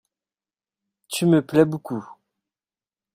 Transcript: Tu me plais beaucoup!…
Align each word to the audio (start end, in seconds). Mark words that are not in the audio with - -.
Tu 1.09 1.27
me 1.27 1.45
plais 1.45 1.63
beaucoup!… 1.63 2.03